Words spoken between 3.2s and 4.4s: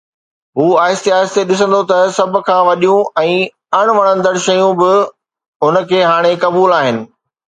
۽ اڻ وڻندڙ